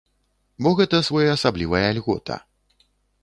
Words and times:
Бо 0.67 0.71
гэта 0.79 1.01
своеасаблівая 1.09 1.85
льгота. 1.97 2.41